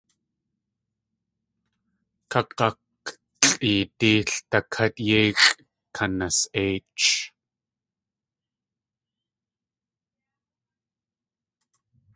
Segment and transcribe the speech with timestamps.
[2.31, 5.57] Kag̲aklʼeedí ldakát yéixʼ
[5.95, 7.07] kanas.éich.